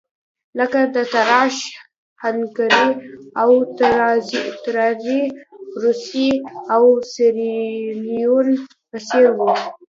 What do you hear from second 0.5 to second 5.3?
لکه د اتریش-هنګري او تزاري